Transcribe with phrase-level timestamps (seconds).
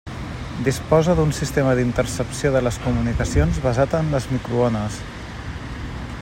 [0.67, 4.99] Disposa d'un sistema d'intercepció de les comunicacions basat en les microones.